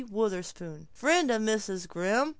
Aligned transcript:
Wutherspoon 0.09 0.87
Friend 0.93 1.29
of 1.29 1.43
Mrs. 1.43 1.87
Grimm 1.87 2.29